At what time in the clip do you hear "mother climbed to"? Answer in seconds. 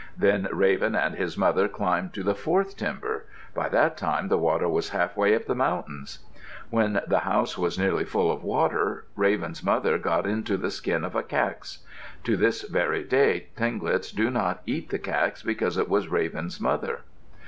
1.37-2.23